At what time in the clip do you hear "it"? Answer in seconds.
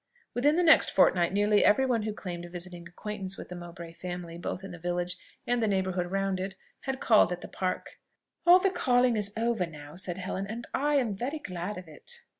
6.39-6.55, 11.87-12.21